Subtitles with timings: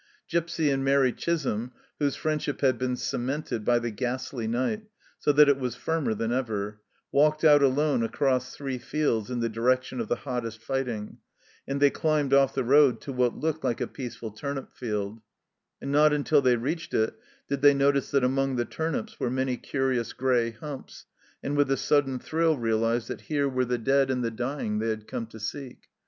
[0.27, 4.83] Gipsy and Mairi Chisholm, whose friendship had been cemented by the ghastly night,
[5.19, 6.81] so that it was firmer than ever,
[7.11, 11.19] walked out alone across three fields in the direction of the hottest fighting,
[11.67, 15.19] and they climbed off the road to what looked like a peaceful turnip field;
[15.79, 17.13] and not until they reached it
[17.47, 21.05] did they notice that among the turnips were many curious grey humps,
[21.43, 24.29] and with a sudden thrill realized that here were the dead THE FIELD OF MERCY
[24.31, 25.77] 39 and the dying they had come to seek.